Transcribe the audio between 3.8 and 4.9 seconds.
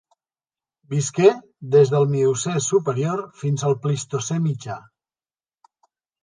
Plistocè mitjà.